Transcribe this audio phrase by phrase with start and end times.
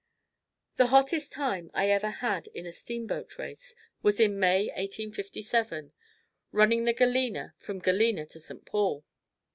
[0.77, 5.91] The hottest time I ever had in a steamboat race was in May, 1857,
[6.51, 8.65] running the Galena from Galena to St.
[8.65, 9.05] Paul.